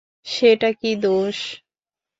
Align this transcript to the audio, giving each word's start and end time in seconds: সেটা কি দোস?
সেটা 0.27 0.69
কি 0.79 0.91
দোস? 1.03 1.37